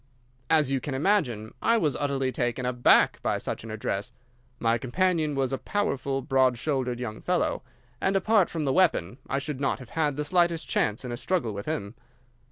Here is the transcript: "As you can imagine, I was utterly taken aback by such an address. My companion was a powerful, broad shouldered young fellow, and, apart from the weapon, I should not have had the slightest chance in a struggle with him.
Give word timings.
"As 0.49 0.71
you 0.71 0.79
can 0.79 0.95
imagine, 0.95 1.53
I 1.61 1.77
was 1.77 1.95
utterly 1.95 2.31
taken 2.31 2.65
aback 2.65 3.21
by 3.21 3.37
such 3.37 3.63
an 3.63 3.69
address. 3.69 4.11
My 4.57 4.79
companion 4.79 5.35
was 5.35 5.53
a 5.53 5.59
powerful, 5.59 6.23
broad 6.23 6.57
shouldered 6.57 6.99
young 6.99 7.21
fellow, 7.21 7.61
and, 8.01 8.15
apart 8.15 8.49
from 8.49 8.65
the 8.65 8.73
weapon, 8.73 9.19
I 9.29 9.37
should 9.37 9.59
not 9.61 9.77
have 9.77 9.89
had 9.89 10.15
the 10.17 10.25
slightest 10.25 10.67
chance 10.67 11.05
in 11.05 11.11
a 11.11 11.17
struggle 11.17 11.53
with 11.53 11.67
him. 11.67 11.93